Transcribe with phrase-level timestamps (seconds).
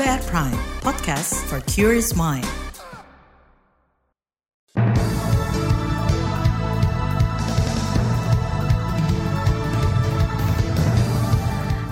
[0.00, 2.48] KBR Prime, podcast for curious mind.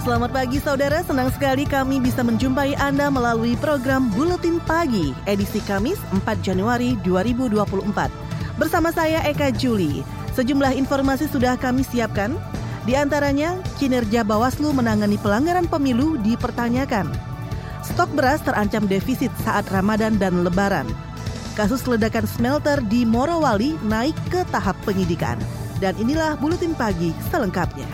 [0.01, 6.01] Selamat pagi saudara, senang sekali kami bisa menjumpai Anda melalui program Buletin Pagi, edisi Kamis
[6.09, 7.93] 4 Januari 2024.
[8.57, 10.01] Bersama saya Eka Juli,
[10.33, 12.41] sejumlah informasi sudah kami siapkan,
[12.89, 17.37] di antaranya kinerja Bawaslu menangani pelanggaran pemilu dipertanyakan.
[17.95, 20.85] Stok beras terancam defisit saat Ramadan dan Lebaran.
[21.57, 25.41] Kasus ledakan smelter di Morowali naik ke tahap penyidikan.
[25.81, 27.89] Dan inilah Buletin Pagi selengkapnya.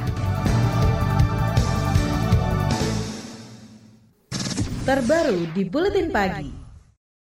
[4.84, 6.50] Terbaru di Buletin Pagi.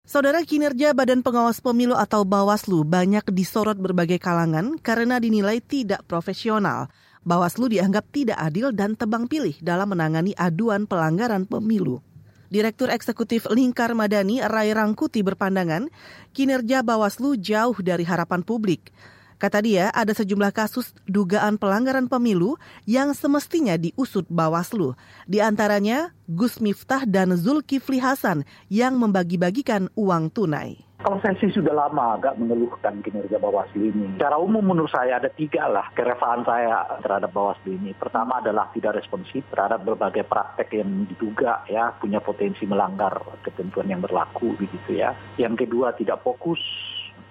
[0.07, 6.91] Saudara kinerja Badan Pengawas Pemilu atau Bawaslu banyak disorot berbagai kalangan karena dinilai tidak profesional.
[7.27, 11.99] Bawaslu dianggap tidak adil dan tebang pilih dalam menangani aduan pelanggaran pemilu.
[12.47, 15.91] Direktur Eksekutif Lingkar Madani Rai Rangkuti berpandangan
[16.31, 18.95] kinerja Bawaslu jauh dari harapan publik.
[19.37, 22.57] Kata dia, ada sejumlah kasus dugaan pelanggaran pemilu
[22.89, 24.97] yang semestinya diusut Bawaslu.
[25.29, 30.86] Di antaranya Gus Miftah dan Zulkifli Hasan yang membagi-bagikan uang tunai.
[31.07, 34.19] Kalau saya sudah lama agak mengeluhkan kinerja Bawaslu ini.
[34.19, 37.95] Secara umum menurut saya ada tiga lah keresahan saya terhadap Bawaslu ini.
[37.95, 44.03] Pertama adalah tidak responsif terhadap berbagai praktek yang diduga ya punya potensi melanggar ketentuan yang
[44.03, 45.15] berlaku begitu ya.
[45.39, 46.59] Yang kedua tidak fokus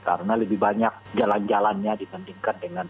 [0.08, 2.88] karena lebih banyak jalan-jalannya dibandingkan dengan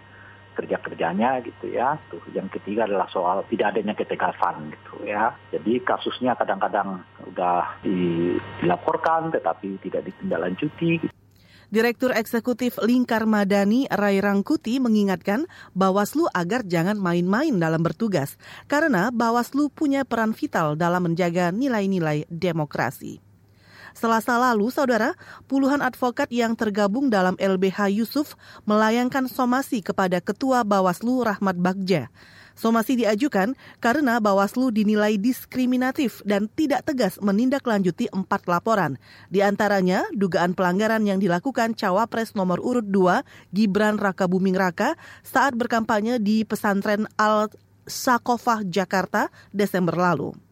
[0.56, 2.00] kerja-kerjanya gitu ya.
[2.08, 5.36] Tuh, yang ketiga adalah soal tidak adanya ketegasan gitu ya.
[5.52, 10.90] Jadi kasusnya kadang-kadang udah dilaporkan tetapi tidak ditindaklanjuti.
[11.04, 11.16] Gitu.
[11.74, 18.38] Direktur Eksekutif Lingkar Madani Rai Rangkuti mengingatkan Bawaslu agar jangan main-main dalam bertugas
[18.70, 23.25] karena Bawaslu punya peran vital dalam menjaga nilai-nilai demokrasi.
[23.96, 25.16] Selasa lalu, saudara,
[25.48, 28.36] puluhan advokat yang tergabung dalam LBH Yusuf
[28.68, 32.12] melayangkan somasi kepada Ketua Bawaslu Rahmat Bagja.
[32.60, 39.00] Somasi diajukan karena Bawaslu dinilai diskriminatif dan tidak tegas menindaklanjuti empat laporan.
[39.32, 43.24] Di antaranya, dugaan pelanggaran yang dilakukan Cawapres nomor urut 2
[43.56, 50.45] Gibran Raka Buming Raka saat berkampanye di pesantren Al-Sakofah, Jakarta, Desember lalu.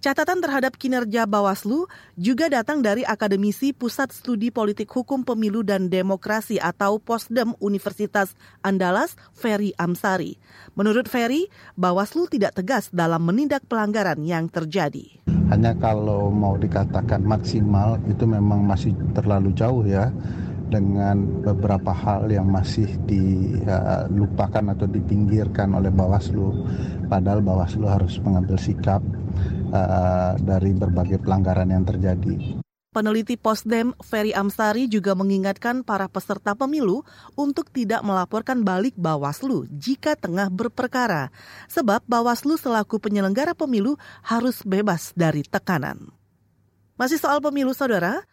[0.00, 1.84] Catatan terhadap kinerja Bawaslu
[2.16, 8.32] juga datang dari akademisi Pusat Studi Politik Hukum Pemilu dan Demokrasi atau Posdem Universitas
[8.64, 10.40] Andalas, Ferry Amsari.
[10.72, 15.20] Menurut Ferry, Bawaslu tidak tegas dalam menindak pelanggaran yang terjadi.
[15.52, 20.08] Hanya kalau mau dikatakan maksimal itu memang masih terlalu jauh ya
[20.72, 26.56] dengan beberapa hal yang masih dilupakan atau dipinggirkan oleh Bawaslu.
[27.10, 29.04] Padahal Bawaslu harus mengambil sikap
[29.72, 32.60] uh, dari berbagai pelanggaran yang terjadi.
[32.90, 37.06] Peneliti Posdem Ferry Amsari juga mengingatkan para peserta pemilu
[37.38, 41.30] untuk tidak melaporkan balik Bawaslu jika tengah berperkara,
[41.70, 43.94] sebab Bawaslu selaku penyelenggara pemilu
[44.26, 46.10] harus bebas dari tekanan.
[46.98, 48.26] Masih soal pemilu, saudara,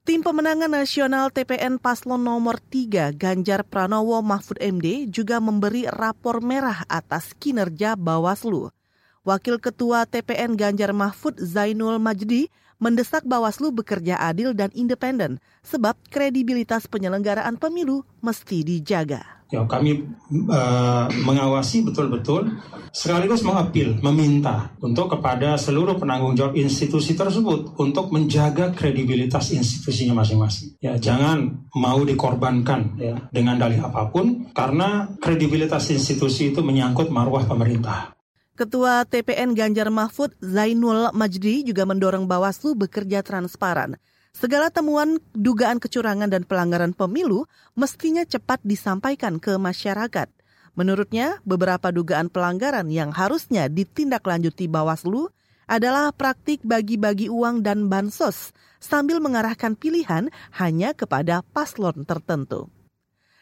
[0.00, 6.88] Tim pemenangan nasional TPN Paslon nomor 3 Ganjar Pranowo Mahfud MD juga memberi rapor merah
[6.88, 8.72] atas kinerja Bawaslu.
[9.20, 12.48] Wakil Ketua TPN Ganjar Mahfud Zainul Majdi
[12.80, 19.44] mendesak Bawaslu bekerja adil dan independen sebab kredibilitas penyelenggaraan pemilu mesti dijaga.
[19.52, 20.08] Ya, kami
[20.48, 22.48] uh, mengawasi betul-betul
[22.96, 30.80] sekaligus mengapil, meminta untuk kepada seluruh penanggung jawab institusi tersebut untuk menjaga kredibilitas institusinya masing-masing.
[30.80, 37.44] Ya, jangan mau dikorbankan ya dengan dalih apa pun karena kredibilitas institusi itu menyangkut marwah
[37.44, 38.16] pemerintah.
[38.60, 43.96] Ketua TPN Ganjar Mahfud Zainul Majdi juga mendorong Bawaslu bekerja transparan.
[44.36, 50.28] Segala temuan dugaan kecurangan dan pelanggaran pemilu mestinya cepat disampaikan ke masyarakat.
[50.76, 55.32] Menurutnya, beberapa dugaan pelanggaran yang harusnya ditindaklanjuti Bawaslu
[55.64, 60.28] adalah praktik bagi-bagi uang dan bansos sambil mengarahkan pilihan
[60.60, 62.68] hanya kepada paslon tertentu.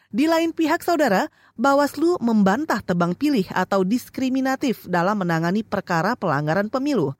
[0.09, 7.13] Di lain pihak, saudara, Bawaslu membantah tebang pilih atau diskriminatif dalam menangani perkara pelanggaran pemilu.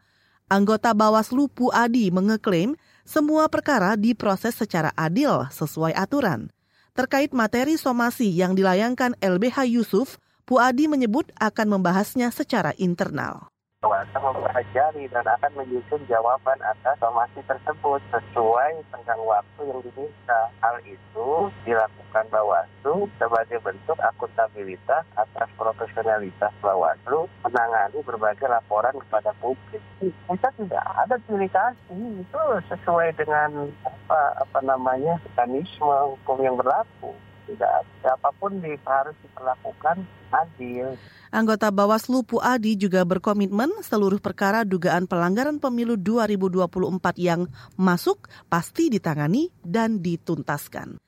[0.50, 2.74] Anggota Bawaslu Puadi mengeklaim
[3.06, 6.50] semua perkara diproses secara adil sesuai aturan.
[6.98, 10.18] Terkait materi somasi yang dilayangkan LBH Yusuf,
[10.50, 13.54] Puadi menyebut akan membahasnya secara internal.
[13.80, 20.52] Bawaslu mempelajari dan akan menyusun jawaban atas somasi tersebut sesuai tenggang waktu yang diminta.
[20.60, 29.80] Hal itu dilakukan Bawaslu sebagai bentuk akuntabilitas atas profesionalitas Bawaslu menangani berbagai laporan kepada publik.
[30.04, 37.16] Kita tidak ada pilih kasih itu sesuai dengan apa apa namanya mekanisme hukum yang berlaku
[37.50, 37.74] tidak
[38.06, 39.98] siapa pun di, harus diperlakukan
[40.30, 40.94] adil.
[41.34, 46.69] Anggota Bawaslu Puadi juga berkomitmen seluruh perkara dugaan pelanggaran pemilu 2024
[47.18, 51.01] yang masuk pasti ditangani dan dituntaskan.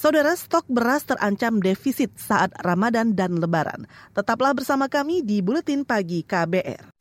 [0.00, 3.84] Saudara, stok beras terancam defisit saat Ramadan dan Lebaran.
[4.16, 6.96] Tetaplah bersama kami di Buletin Pagi KBR.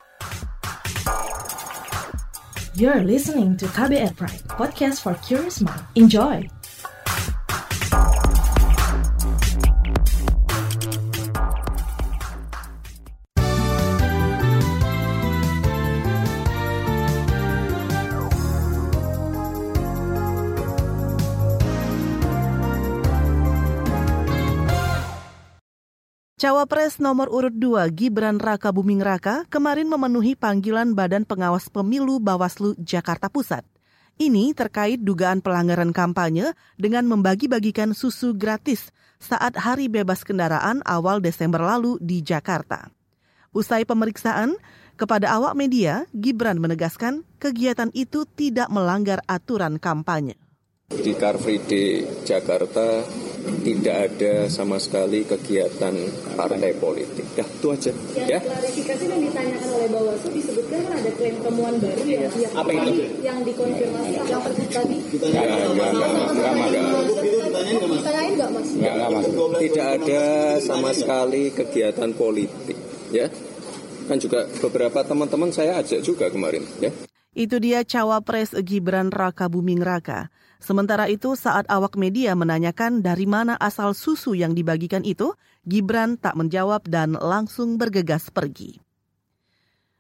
[2.75, 5.83] You're listening to KBR Pride, podcast for curious mind.
[5.95, 6.58] Enjoy!
[26.39, 32.79] Cawapres nomor urut 2 Gibran Raka Buming Raka kemarin memenuhi panggilan Badan Pengawas Pemilu Bawaslu
[32.79, 33.67] Jakarta Pusat.
[34.15, 41.59] Ini terkait dugaan pelanggaran kampanye dengan membagi-bagikan susu gratis saat hari bebas kendaraan awal Desember
[41.59, 42.87] lalu di Jakarta.
[43.51, 44.55] Usai pemeriksaan,
[44.95, 50.39] kepada awak media, Gibran menegaskan kegiatan itu tidak melanggar aturan kampanye.
[50.87, 53.03] Di Car Free Day Jakarta
[53.63, 55.95] tidak ada sama sekali kegiatan
[56.35, 57.25] partai politik.
[57.35, 57.91] Ya, itu aja.
[58.15, 58.39] Ya.
[58.39, 62.91] Klarifikasi yang ditanyakan oleh Bawaslu disebutkan kan ada klaim temuan baru ya, yang Apa itu?
[63.23, 64.97] yang dikonfirmasi yang tadi.
[65.09, 66.51] Enggak, enggak, enggak, enggak,
[68.29, 68.67] enggak, mas?
[68.69, 69.25] Enggak, enggak, Mas.
[69.59, 70.23] Tidak ada
[70.63, 72.77] sama sekali kegiatan politik,
[73.11, 73.27] ya.
[74.07, 76.89] Kan juga beberapa teman-teman saya ajak juga kemarin, ya.
[77.39, 80.27] Itu dia cawapres Gibran Raka Buming Raka.
[80.59, 85.31] Sementara itu saat awak media menanyakan dari mana asal susu yang dibagikan itu,
[85.63, 88.83] Gibran tak menjawab dan langsung bergegas pergi.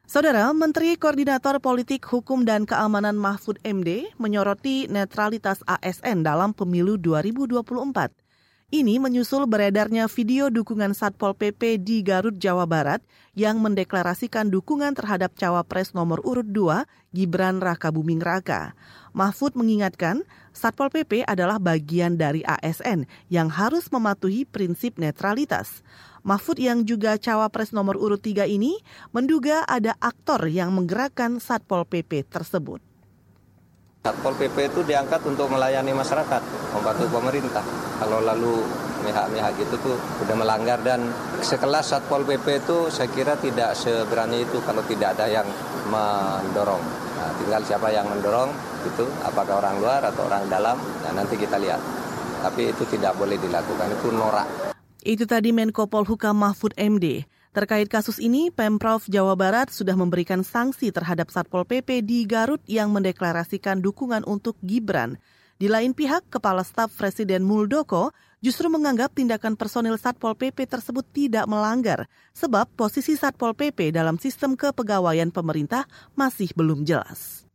[0.03, 8.28] Saudara, Menteri Koordinator Politik Hukum dan Keamanan Mahfud MD menyoroti netralitas ASN dalam pemilu 2024.
[8.69, 13.01] Ini menyusul beredarnya video dukungan Satpol PP di Garut, Jawa Barat
[13.33, 18.77] yang mendeklarasikan dukungan terhadap cawapres nomor urut 2, Gibran Raka Buming Raka.
[19.17, 20.21] Mahfud mengingatkan,
[20.53, 25.81] Satpol PP adalah bagian dari ASN yang harus mematuhi prinsip netralitas.
[26.21, 28.77] Mahfud yang juga cawapres nomor urut 3 ini
[29.09, 32.85] menduga ada aktor yang menggerakkan Satpol PP tersebut.
[33.99, 36.39] Satpol PP itu diangkat untuk melayani masyarakat,
[36.71, 37.59] membantu pemerintah.
[37.99, 38.63] Kalau lalu
[39.03, 41.03] pihak-pihak gitu tuh udah melanggar dan
[41.43, 45.43] sekelas Satpol PP itu saya kira tidak seberani itu kalau tidak ada yang
[45.91, 46.79] mendorong.
[47.19, 48.55] Nah, tinggal siapa yang mendorong
[48.87, 51.83] itu apakah orang luar atau orang dalam, nah nanti kita lihat.
[52.39, 54.47] Tapi itu tidak boleh dilakukan, itu norak.
[55.03, 57.27] Itu tadi Menko Polhukam Mahfud MD.
[57.49, 62.93] Terkait kasus ini, Pemprov Jawa Barat sudah memberikan sanksi terhadap Satpol PP di Garut yang
[62.93, 65.17] mendeklarasikan dukungan untuk Gibran.
[65.57, 71.49] Di lain pihak, Kepala Staf Presiden Muldoko justru menganggap tindakan personil Satpol PP tersebut tidak
[71.49, 72.05] melanggar,
[72.37, 77.49] sebab posisi Satpol PP dalam sistem kepegawaian pemerintah masih belum jelas.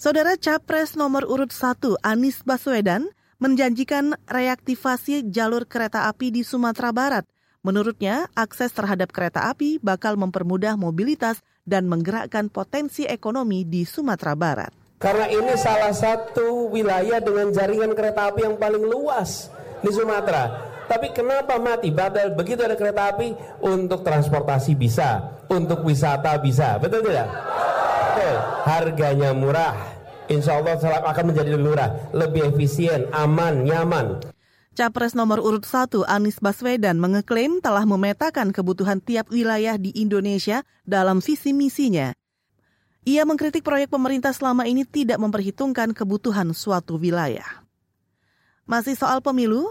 [0.00, 7.28] Saudara Capres nomor urut 1 Anies Baswedan menjanjikan reaktivasi jalur kereta api di Sumatera Barat–
[7.62, 14.74] Menurutnya, akses terhadap kereta api bakal mempermudah mobilitas dan menggerakkan potensi ekonomi di Sumatera Barat.
[14.98, 19.46] Karena ini salah satu wilayah dengan jaringan kereta api yang paling luas
[19.78, 20.74] di Sumatera.
[20.90, 21.94] Tapi kenapa mati?
[21.94, 23.30] Padahal begitu ada kereta api
[23.62, 27.30] untuk transportasi bisa, untuk wisata bisa, betul tidak?
[27.30, 28.34] Betul.
[28.66, 29.74] Harganya murah,
[30.26, 34.31] insya Allah akan menjadi lebih murah, lebih efisien, aman, nyaman.
[34.72, 41.20] Capres nomor urut 1 Anies Baswedan mengeklaim telah memetakan kebutuhan tiap wilayah di Indonesia dalam
[41.20, 42.16] visi misinya.
[43.04, 47.44] Ia mengkritik proyek pemerintah selama ini tidak memperhitungkan kebutuhan suatu wilayah.
[48.64, 49.68] Masih soal pemilu,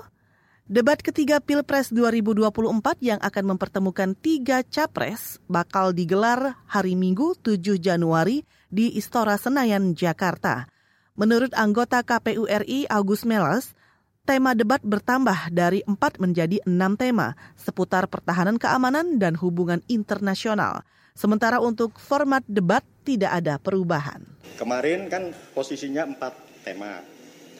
[0.69, 2.61] debat ketiga Pilpres 2024
[3.01, 10.69] yang akan mempertemukan tiga capres bakal digelar hari Minggu 7 Januari di Istora Senayan, Jakarta.
[11.17, 13.73] Menurut anggota KPU RI Agus Melas,
[14.21, 20.85] tema debat bertambah dari empat menjadi enam tema seputar pertahanan keamanan dan hubungan internasional.
[21.17, 24.23] Sementara untuk format debat tidak ada perubahan.
[24.55, 27.03] Kemarin kan posisinya empat tema.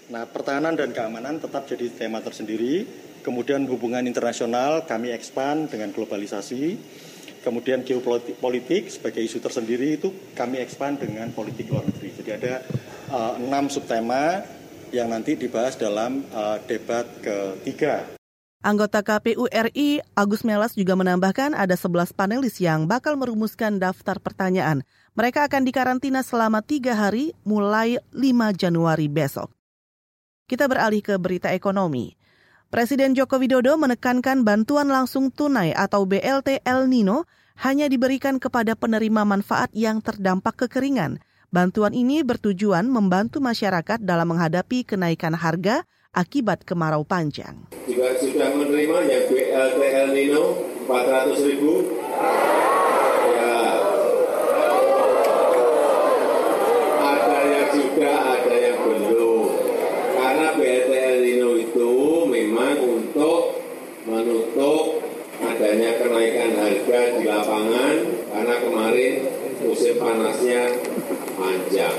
[0.07, 2.87] Nah, pertahanan dan keamanan tetap jadi tema tersendiri.
[3.21, 6.99] Kemudian hubungan internasional kami expand dengan globalisasi.
[7.41, 12.13] kemudian geopolitik sebagai isu tersendiri itu kami expand dengan politik luar negeri.
[12.21, 12.61] Jadi ada
[13.09, 14.45] uh, enam subtema
[14.91, 18.15] yang nanti dibahas dalam uh, debat ketiga.
[18.61, 24.85] Anggota KPU RI Agus Melas juga menambahkan ada 11 panelis yang bakal merumuskan daftar pertanyaan.
[25.17, 28.21] Mereka akan dikarantina selama tiga hari mulai 5
[28.53, 29.49] Januari besok.
[30.45, 32.13] Kita beralih ke berita ekonomi.
[32.69, 37.25] Presiden Joko Widodo menekankan bantuan langsung tunai atau BLT El Nino
[37.59, 41.17] hanya diberikan kepada penerima manfaat yang terdampak kekeringan.
[41.51, 45.83] Bantuan ini bertujuan membantu masyarakat dalam menghadapi kenaikan harga
[46.15, 47.67] akibat kemarau panjang.
[47.91, 50.43] Juga sudah menerima yang BLT El Nino
[50.87, 51.91] 400 ribu.
[53.35, 53.59] Ya.
[57.03, 59.43] Ada yang juga, ada yang belum.
[60.15, 61.91] Karena BLT El Nino itu
[62.31, 63.59] memang untuk
[64.07, 65.03] menutup
[65.43, 67.95] adanya kenaikan harga di lapangan
[68.31, 69.30] karena kemarin
[69.61, 70.73] musim panasnya
[71.37, 71.97] panjang.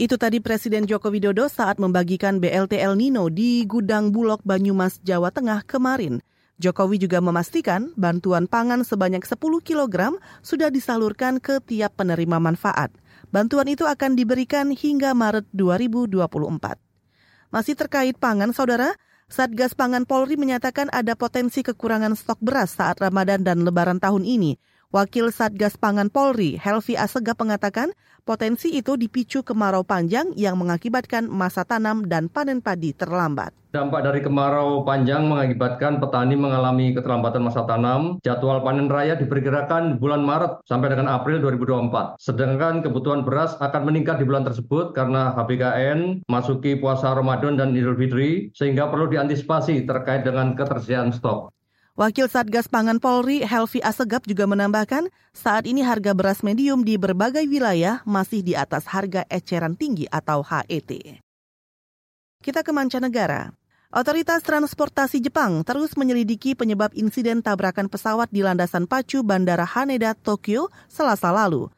[0.00, 5.28] Itu tadi Presiden Joko Widodo saat membagikan BLT El Nino di Gudang Bulog Banyumas, Jawa
[5.28, 6.24] Tengah kemarin.
[6.60, 12.92] Jokowi juga memastikan bantuan pangan sebanyak 10 kg sudah disalurkan ke tiap penerima manfaat.
[13.32, 16.80] Bantuan itu akan diberikan hingga Maret 2024.
[17.52, 18.92] Masih terkait pangan, Saudara,
[19.30, 24.58] Satgas Pangan Polri menyatakan ada potensi kekurangan stok beras saat Ramadan dan Lebaran tahun ini.
[24.90, 27.94] Wakil Satgas Pangan Polri, Helvi Asegap mengatakan
[28.26, 33.54] potensi itu dipicu kemarau panjang yang mengakibatkan masa tanam dan panen padi terlambat.
[33.70, 38.18] Dampak dari kemarau panjang mengakibatkan petani mengalami keterlambatan masa tanam.
[38.26, 42.18] Jadwal panen raya diperkirakan bulan Maret sampai dengan April 2024.
[42.18, 47.94] Sedangkan kebutuhan beras akan meningkat di bulan tersebut karena HBKN masuki puasa Ramadan dan Idul
[47.94, 51.54] Fitri sehingga perlu diantisipasi terkait dengan ketersediaan stok.
[52.00, 57.44] Wakil Satgas Pangan Polri Helvi Asegap juga menambahkan, saat ini harga beras medium di berbagai
[57.44, 61.20] wilayah masih di atas harga eceran tinggi atau HET.
[62.40, 63.52] Kita ke mancanegara.
[63.92, 70.72] Otoritas Transportasi Jepang terus menyelidiki penyebab insiden tabrakan pesawat di landasan pacu Bandara Haneda, Tokyo,
[70.88, 71.68] selasa lalu.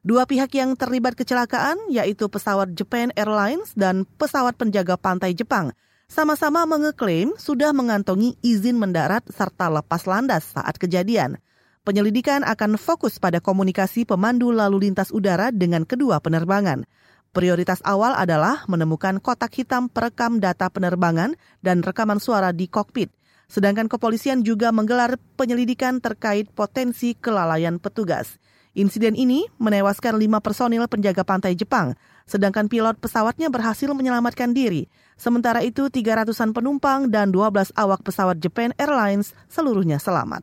[0.00, 6.64] Dua pihak yang terlibat kecelakaan, yaitu pesawat Japan Airlines dan pesawat penjaga pantai Jepang, sama-sama
[6.64, 11.36] mengeklaim sudah mengantongi izin mendarat serta lepas landas saat kejadian.
[11.84, 16.88] Penyelidikan akan fokus pada komunikasi pemandu lalu lintas udara dengan kedua penerbangan.
[17.36, 23.12] Prioritas awal adalah menemukan kotak hitam perekam data penerbangan dan rekaman suara di kokpit.
[23.46, 28.40] Sedangkan kepolisian juga menggelar penyelidikan terkait potensi kelalaian petugas.
[28.72, 31.92] Insiden ini menewaskan lima personil penjaga pantai Jepang,
[32.26, 34.90] sedangkan pilot pesawatnya berhasil menyelamatkan diri.
[35.14, 40.42] Sementara itu, 300-an penumpang dan 12 awak pesawat Japan Airlines seluruhnya selamat.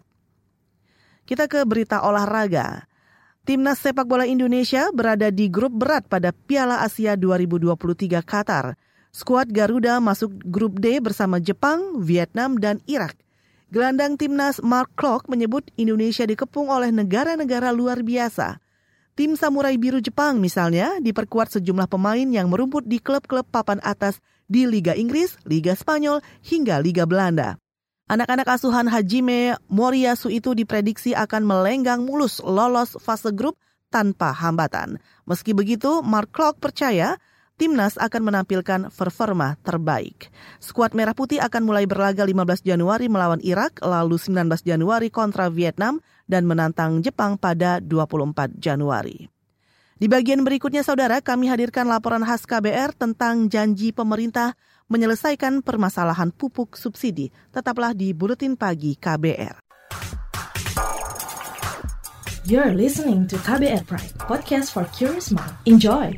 [1.28, 2.88] Kita ke berita olahraga.
[3.44, 8.80] Timnas sepak bola Indonesia berada di grup berat pada Piala Asia 2023 Qatar.
[9.12, 13.20] Skuad Garuda masuk grup D bersama Jepang, Vietnam, dan Irak.
[13.70, 18.64] Gelandang timnas Mark Klok menyebut Indonesia dikepung oleh negara-negara luar biasa.
[19.14, 24.18] Tim Samurai Biru Jepang misalnya diperkuat sejumlah pemain yang merumput di klub-klub papan atas
[24.50, 27.62] di Liga Inggris, Liga Spanyol, hingga Liga Belanda.
[28.10, 33.54] Anak-anak asuhan Hajime Moriyasu itu diprediksi akan melenggang mulus lolos fase grup
[33.94, 34.98] tanpa hambatan.
[35.30, 37.22] Meski begitu, Mark Clark percaya
[37.62, 40.34] timnas akan menampilkan performa terbaik.
[40.58, 46.02] Skuad Merah Putih akan mulai berlaga 15 Januari melawan Irak, lalu 19 Januari kontra Vietnam,
[46.28, 49.34] dan menantang Jepang pada 24 Januari.
[50.04, 54.58] Di bagian berikutnya, saudara, kami hadirkan laporan khas KBR tentang janji pemerintah
[54.92, 57.32] menyelesaikan permasalahan pupuk subsidi.
[57.56, 59.64] Tetaplah di Buletin Pagi KBR.
[62.44, 65.56] You're listening to KBR Pride, podcast for curious mind.
[65.64, 66.12] Enjoy!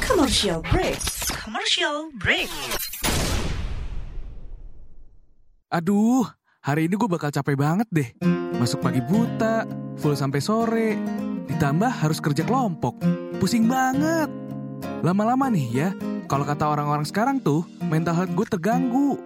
[0.00, 1.21] Commercial break.
[1.42, 2.46] Commercial break.
[5.74, 6.22] Aduh,
[6.62, 8.14] hari ini gue bakal capek banget deh.
[8.62, 9.66] Masuk pagi buta,
[9.98, 10.94] full sampai sore,
[11.50, 12.94] ditambah harus kerja kelompok.
[13.42, 14.30] Pusing banget.
[15.02, 15.88] Lama-lama nih ya,
[16.30, 19.18] kalau kata orang-orang sekarang tuh, mental health gue terganggu.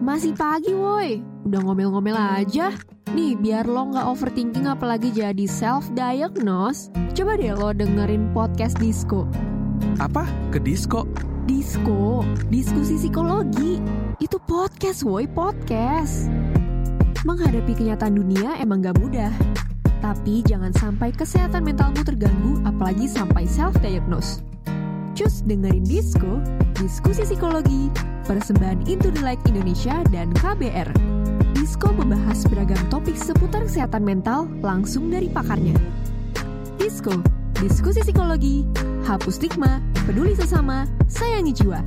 [0.00, 2.72] Masih pagi woi, udah ngomel-ngomel aja.
[3.12, 9.28] Nih, biar lo nggak overthinking apalagi jadi self-diagnose, coba deh lo dengerin podcast Disco.
[9.96, 10.28] Apa?
[10.52, 11.08] Ke disco?
[11.46, 13.78] Disco, diskusi psikologi.
[14.18, 16.26] Itu podcast woi, podcast.
[17.22, 19.30] Menghadapi kenyataan dunia emang gak mudah.
[20.02, 24.44] Tapi jangan sampai kesehatan mentalmu terganggu, apalagi sampai self-diagnose.
[25.16, 26.44] Cus dengerin Disko,
[26.76, 27.88] diskusi psikologi,
[28.28, 30.92] persembahan Into the Light Indonesia dan KBR.
[31.56, 35.74] Disko membahas beragam topik seputar kesehatan mental langsung dari pakarnya.
[36.76, 37.16] Disko,
[37.58, 38.68] diskusi psikologi,
[39.06, 41.78] hapus stigma, peduli sesama, sayangi jiwa.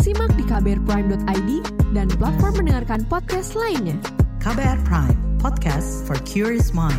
[0.00, 1.50] Simak di kbrprime.id
[1.92, 4.00] dan platform mendengarkan podcast lainnya.
[4.40, 6.96] KBR Prime, podcast for curious mind.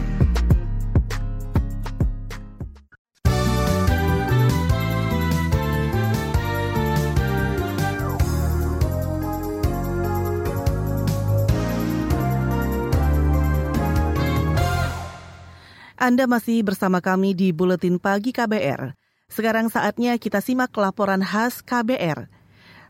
[16.01, 19.00] Anda masih bersama kami di Buletin Pagi KBR.
[19.31, 22.27] Sekarang saatnya kita simak laporan khas KBR.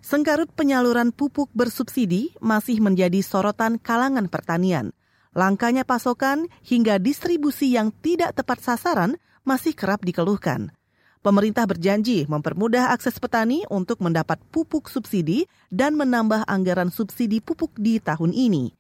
[0.02, 4.90] Sengkarut penyaluran pupuk bersubsidi masih menjadi sorotan kalangan pertanian.
[5.38, 10.74] Langkanya pasokan hingga distribusi yang tidak tepat sasaran masih kerap dikeluhkan.
[11.22, 18.02] Pemerintah berjanji mempermudah akses petani untuk mendapat pupuk subsidi dan menambah anggaran subsidi pupuk di
[18.02, 18.74] tahun ini.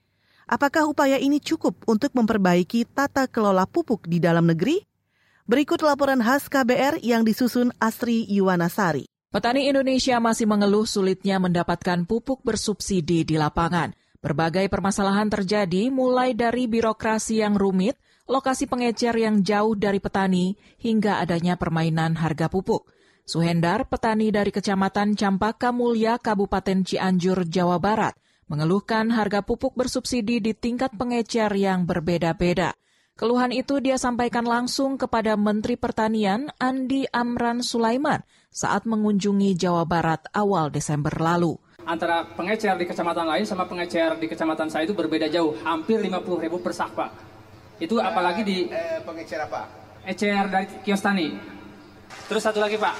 [0.49, 4.90] Apakah upaya ini cukup untuk memperbaiki tata kelola pupuk di dalam negeri?
[5.49, 9.09] Berikut laporan khas KBR yang disusun Asri Yuwanasari.
[9.31, 13.95] Petani Indonesia masih mengeluh sulitnya mendapatkan pupuk bersubsidi di lapangan.
[14.21, 17.97] Berbagai permasalahan terjadi mulai dari birokrasi yang rumit,
[18.29, 22.85] lokasi pengecer yang jauh dari petani, hingga adanya permainan harga pupuk.
[23.25, 28.13] Suhendar, petani dari Kecamatan Campaka Mulya, Kabupaten Cianjur, Jawa Barat,
[28.45, 32.77] mengeluhkan harga pupuk bersubsidi di tingkat pengecer yang berbeda-beda.
[33.21, 40.25] Keluhan itu dia sampaikan langsung kepada Menteri Pertanian Andi Amran Sulaiman saat mengunjungi Jawa Barat
[40.33, 41.53] awal Desember lalu.
[41.85, 46.17] Antara pengecer di kecamatan lain sama pengecer di kecamatan saya itu berbeda jauh, hampir 50
[46.41, 47.09] ribu per sak, Pak.
[47.77, 48.65] Itu apalagi di...
[48.73, 49.69] Eh, pengecer apa?
[50.01, 51.29] Ecer dari kios tani.
[52.25, 52.95] Terus satu lagi, Pak.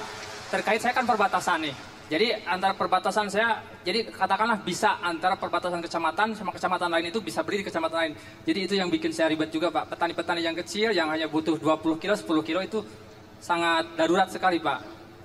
[0.53, 1.73] Terkait saya kan perbatasan nih.
[2.11, 7.39] Jadi antara perbatasan saya, jadi katakanlah bisa antara perbatasan kecamatan sama kecamatan lain itu bisa
[7.39, 8.13] beri di kecamatan lain.
[8.43, 9.95] Jadi itu yang bikin saya ribet juga Pak.
[9.95, 12.83] Petani-petani yang kecil yang hanya butuh 20 kilo, 10 kilo itu
[13.39, 14.79] sangat darurat sekali Pak.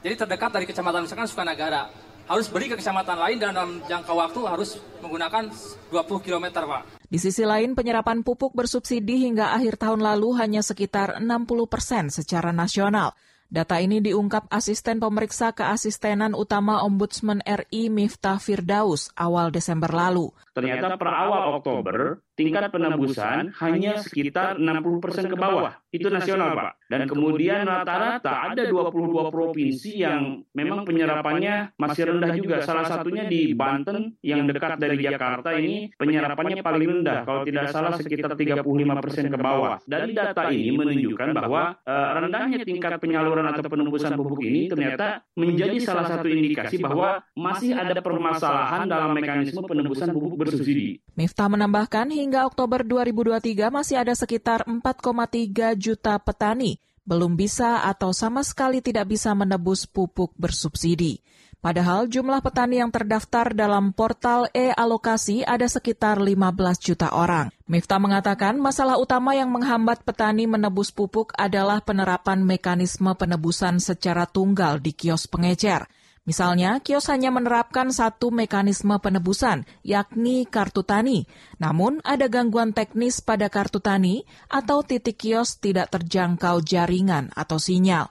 [0.06, 1.90] Jadi terdekat dari kecamatan misalkan Sukanagara.
[2.30, 5.50] Harus beri ke kecamatan lain dan dalam jangka waktu harus menggunakan
[5.90, 7.02] 20 km Pak.
[7.10, 12.54] Di sisi lain, penyerapan pupuk bersubsidi hingga akhir tahun lalu hanya sekitar 60 persen secara
[12.54, 13.10] nasional.
[13.46, 20.34] Data ini diungkap asisten pemeriksa keasistenan utama Ombudsman RI Miftah Firdaus awal Desember lalu.
[20.50, 25.72] Ternyata per awal Oktober, tingkat penembusan hanya sekitar 60 persen ke bawah.
[25.88, 26.86] Itu nasional, Pak.
[26.86, 32.62] Dan kemudian rata-rata ada 22 provinsi yang memang penyerapannya masih rendah juga.
[32.62, 37.24] Salah satunya di Banten yang dekat dari Jakarta ini penyerapannya paling rendah.
[37.24, 38.62] Kalau tidak salah sekitar 35
[39.02, 39.80] persen ke bawah.
[39.88, 45.80] Dari data ini menunjukkan bahwa uh, rendahnya tingkat penyaluran atau penembusan pupuk ini ternyata menjadi
[45.82, 51.00] salah satu indikasi bahwa masih ada permasalahan dalam mekanisme penembusan pupuk bersubsidi.
[51.16, 58.42] Miftah menambahkan hingga Oktober 2023 masih ada sekitar 4,3 juta petani belum bisa atau sama
[58.42, 61.22] sekali tidak bisa menebus pupuk bersubsidi.
[61.62, 66.42] Padahal jumlah petani yang terdaftar dalam portal e-alokasi ada sekitar 15
[66.82, 67.54] juta orang.
[67.70, 74.82] Miftah mengatakan masalah utama yang menghambat petani menebus pupuk adalah penerapan mekanisme penebusan secara tunggal
[74.82, 75.86] di kios pengecer.
[76.26, 81.22] Misalnya, kios hanya menerapkan satu mekanisme penebusan, yakni kartu tani.
[81.62, 88.10] Namun, ada gangguan teknis pada kartu tani atau titik kios tidak terjangkau jaringan atau sinyal.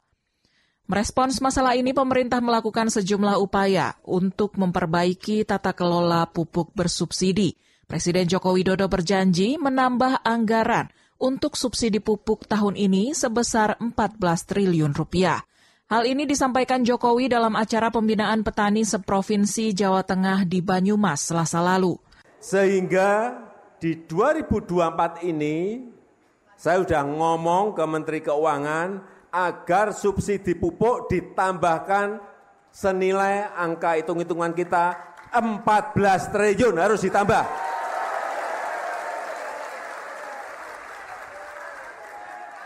[0.88, 7.60] Merespons masalah ini, pemerintah melakukan sejumlah upaya untuk memperbaiki tata kelola pupuk bersubsidi.
[7.84, 10.88] Presiden Joko Widodo berjanji menambah anggaran
[11.19, 15.43] untuk subsidi pupuk tahun ini sebesar 14 triliun rupiah.
[15.86, 22.02] Hal ini disampaikan Jokowi dalam acara pembinaan petani seprovinsi Jawa Tengah di Banyumas selasa lalu.
[22.41, 23.38] Sehingga
[23.78, 25.86] di 2024 ini
[26.58, 28.98] saya sudah ngomong ke Menteri Keuangan
[29.30, 32.17] agar subsidi pupuk ditambahkan
[32.74, 34.98] senilai angka hitung-hitungan kita
[35.38, 37.45] 14 triliun harus ditambah.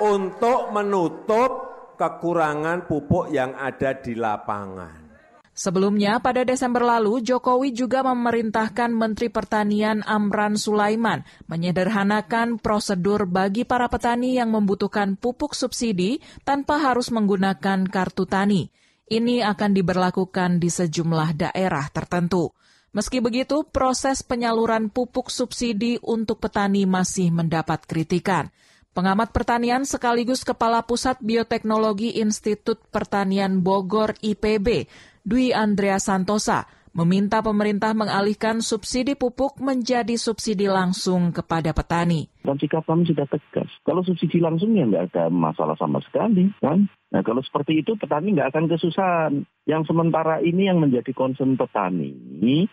[0.08, 1.69] Untuk menutup
[2.00, 5.12] kekurangan pupuk yang ada di lapangan.
[5.52, 13.92] Sebelumnya, pada Desember lalu, Jokowi juga memerintahkan Menteri Pertanian Amran Sulaiman menyederhanakan prosedur bagi para
[13.92, 18.72] petani yang membutuhkan pupuk subsidi tanpa harus menggunakan kartu tani.
[19.12, 22.56] Ini akan diberlakukan di sejumlah daerah tertentu.
[22.96, 28.48] Meski begitu, proses penyaluran pupuk subsidi untuk petani masih mendapat kritikan.
[28.90, 34.90] Pengamat pertanian sekaligus Kepala Pusat Bioteknologi Institut Pertanian Bogor IPB,
[35.22, 36.66] Dwi Andrea Santosa,
[36.98, 42.34] meminta pemerintah mengalihkan subsidi pupuk menjadi subsidi langsung kepada petani.
[42.42, 43.70] Dan sikap kami sudah tegas.
[43.86, 46.50] Kalau subsidi langsung ya nggak ada masalah sama sekali.
[46.58, 46.90] kan?
[47.14, 49.34] Nah kalau seperti itu petani nggak akan kesusahan.
[49.70, 52.66] Yang sementara ini yang menjadi concern petani,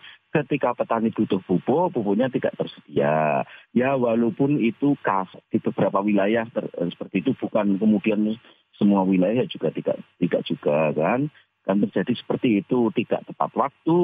[0.43, 3.41] ketika petani butuh pupuk, pupuknya tidak tersedia.
[3.73, 8.37] Ya walaupun itu kas di beberapa wilayah ter, seperti itu bukan kemudian
[8.77, 11.33] semua wilayah juga tidak tidak juga kan
[11.67, 13.99] dan terjadi seperti itu tidak tepat waktu.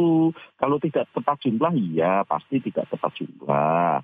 [0.59, 4.03] Kalau tidak tepat jumlah, ya pasti tidak tepat jumlah.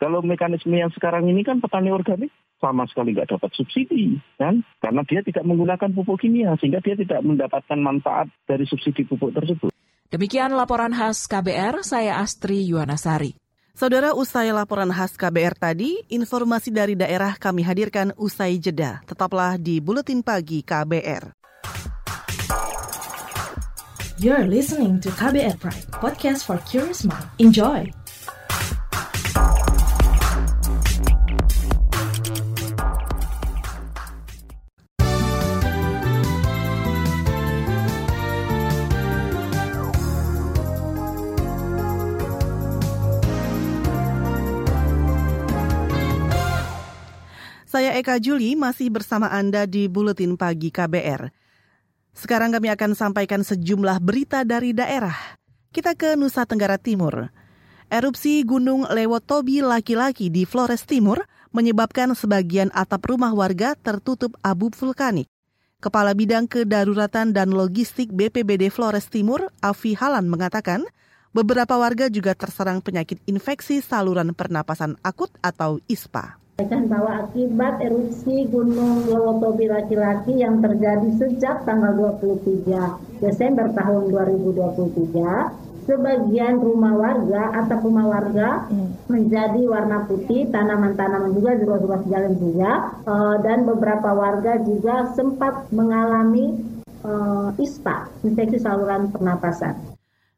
[0.00, 4.64] Kalau mekanisme yang sekarang ini kan petani organik sama sekali nggak dapat subsidi, kan?
[4.80, 9.72] Karena dia tidak menggunakan pupuk kimia, sehingga dia tidak mendapatkan manfaat dari subsidi pupuk tersebut.
[10.10, 13.38] Demikian laporan khas KBR, saya Astri Yuwanasari.
[13.78, 19.06] Saudara usai laporan khas KBR tadi, informasi dari daerah kami hadirkan usai jeda.
[19.06, 21.30] Tetaplah di Buletin Pagi KBR.
[24.18, 27.30] You're listening to KBR Pride, podcast for curious mind.
[27.38, 27.99] Enjoy!
[47.80, 51.32] Saya Eka Juli masih bersama Anda di Buletin Pagi KBR.
[52.12, 55.16] Sekarang kami akan sampaikan sejumlah berita dari daerah.
[55.72, 57.32] Kita ke Nusa Tenggara Timur.
[57.88, 61.24] Erupsi Gunung Lewotobi laki-laki di Flores Timur
[61.56, 65.32] menyebabkan sebagian atap rumah warga tertutup abu vulkanik.
[65.80, 70.84] Kepala Bidang Kedaruratan dan Logistik BPBD Flores Timur, Afi Halan mengatakan,
[71.32, 79.08] beberapa warga juga terserang penyakit infeksi saluran pernapasan akut atau ISPA bahwa akibat erupsi Gunung
[79.08, 88.06] Lewotobi laki-laki yang terjadi sejak tanggal 23 Desember tahun 2023, sebagian rumah warga atap rumah
[88.06, 88.68] warga
[89.08, 96.60] menjadi warna putih, tanaman-tanaman juga ruas-ruas jalan juga, uh, dan beberapa warga juga sempat mengalami
[97.04, 99.76] uh, ISPA, infeksi saluran pernapasan.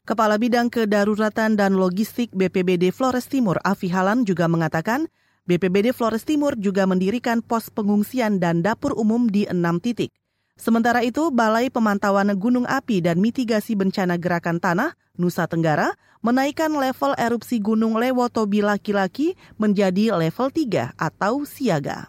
[0.03, 5.07] Kepala Bidang Kedaruratan dan Logistik BPBD Flores Timur, Afi Halan juga mengatakan,
[5.43, 10.07] BPBD Flores Timur juga mendirikan pos pengungsian dan dapur umum di enam titik.
[10.55, 17.11] Sementara itu, Balai Pemantauan Gunung Api dan Mitigasi Bencana Gerakan Tanah, Nusa Tenggara, menaikkan level
[17.19, 22.07] erupsi Gunung Lewotobi laki-laki menjadi level 3 atau siaga.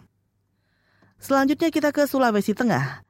[1.19, 3.03] Selanjutnya kita ke Sulawesi Tengah.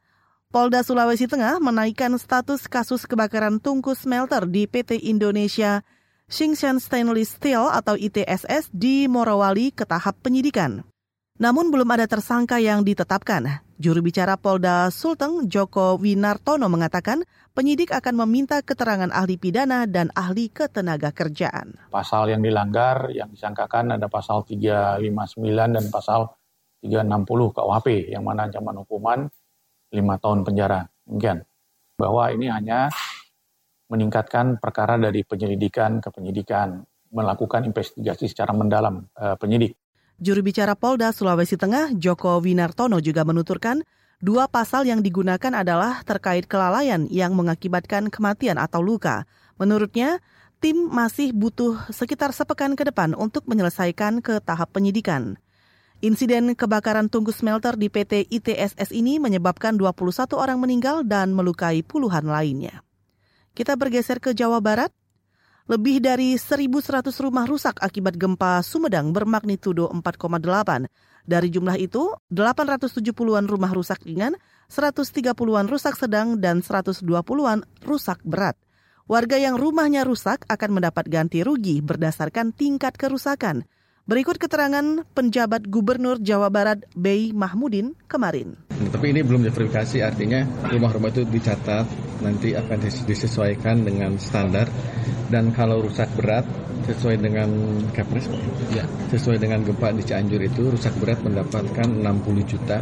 [0.49, 5.83] Polda Sulawesi Tengah menaikkan status kasus kebakaran tungku smelter di PT Indonesia
[6.25, 10.81] Xingshan Stainless Steel atau ITSS di Morowali ke tahap penyidikan.
[11.37, 13.61] Namun belum ada tersangka yang ditetapkan.
[13.77, 17.21] Juru bicara Polda Sulteng Joko Winartono mengatakan
[17.53, 21.77] penyidik akan meminta keterangan ahli pidana dan ahli ketenaga kerjaan.
[21.93, 26.33] Pasal yang dilanggar yang disangkakan ada pasal 359 dan pasal
[26.81, 29.19] 360 KUHP yang mana ancaman hukuman
[29.93, 30.89] 5 tahun penjara.
[31.05, 31.45] Demikian.
[32.01, 32.89] Bahwa ini hanya
[33.89, 36.81] meningkatkan perkara dari penyelidikan ke penyidikan,
[37.13, 39.77] melakukan investigasi secara mendalam uh, penyidik.
[40.15, 43.83] Juru bicara Polda Sulawesi Tengah, Joko Winartono juga menuturkan,
[44.23, 49.27] dua pasal yang digunakan adalah terkait kelalaian yang mengakibatkan kematian atau luka.
[49.59, 50.23] Menurutnya,
[50.63, 55.35] tim masih butuh sekitar sepekan ke depan untuk menyelesaikan ke tahap penyidikan.
[55.99, 62.27] Insiden kebakaran tunggu smelter di PT ITSS ini menyebabkan 21 orang meninggal dan melukai puluhan
[62.29, 62.84] lainnya.
[63.55, 64.91] Kita bergeser ke Jawa Barat.
[65.71, 70.91] Lebih dari 1.100 rumah rusak akibat gempa Sumedang bermagnitudo 4,8.
[71.23, 74.35] Dari jumlah itu, 870-an rumah rusak ringan,
[74.67, 78.59] 130-an rusak sedang, dan 120-an rusak berat.
[79.07, 83.63] Warga yang rumahnya rusak akan mendapat ganti rugi berdasarkan tingkat kerusakan.
[84.03, 88.64] Berikut keterangan penjabat Gubernur Jawa Barat Bey Mahmudin kemarin.
[88.89, 91.85] Tapi ini belum diverifikasi, artinya rumah-rumah itu dicatat,
[92.21, 94.69] nanti akan disesuaikan dengan standar.
[95.25, 96.45] Dan kalau rusak berat,
[96.85, 97.49] sesuai dengan
[97.89, 98.29] Kepres,
[98.69, 102.77] ya, sesuai dengan gempa di Cianjur itu, rusak berat mendapatkan 60 juta,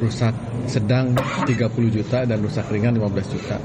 [0.00, 0.32] rusak
[0.64, 1.12] sedang
[1.44, 3.60] 30 juta, dan rusak ringan 15 juta.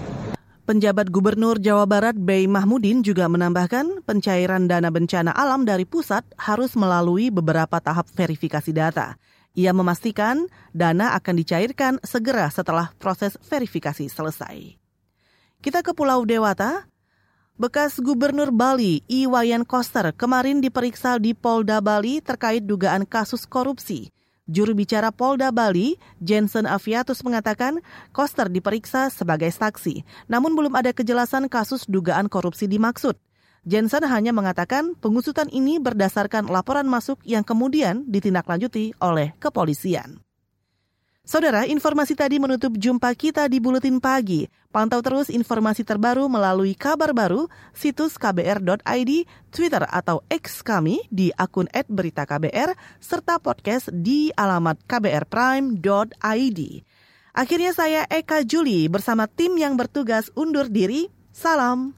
[0.65, 6.73] Penjabat Gubernur Jawa Barat Bey Mahmudin juga menambahkan pencairan dana bencana alam dari pusat harus
[6.73, 9.13] melalui beberapa tahap verifikasi data.
[9.55, 14.75] Ia memastikan dana akan dicairkan segera setelah proses verifikasi selesai.
[15.63, 16.91] Kita ke Pulau Dewata.
[17.55, 24.11] Bekas Gubernur Bali, Iwayan Koster, kemarin diperiksa di Polda Bali terkait dugaan kasus korupsi.
[24.43, 27.79] Juru bicara Polda Bali, Jensen Aviatus mengatakan
[28.11, 33.15] Koster diperiksa sebagai saksi, namun belum ada kejelasan kasus dugaan korupsi dimaksud.
[33.65, 40.21] Jensen hanya mengatakan pengusutan ini berdasarkan laporan masuk yang kemudian ditindaklanjuti oleh kepolisian.
[41.25, 44.45] Saudara, informasi tadi menutup jumpa kita di Buletin Pagi.
[44.69, 49.11] Pantau terus informasi terbaru melalui kabar baru, situs kbr.id,
[49.49, 56.59] Twitter atau X kami di akun @beritaKBR, serta podcast di alamat kbrprime.id.
[57.33, 61.09] Akhirnya saya Eka Juli bersama tim yang bertugas undur diri.
[61.33, 61.97] Salam.